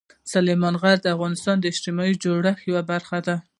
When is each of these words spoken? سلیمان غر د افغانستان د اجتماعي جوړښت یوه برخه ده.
سلیمان 0.33 0.75
غر 0.81 0.97
د 1.01 1.07
افغانستان 1.15 1.55
د 1.59 1.65
اجتماعي 1.73 2.13
جوړښت 2.23 2.61
یوه 2.69 2.81
برخه 2.91 3.17
ده. 3.27 3.35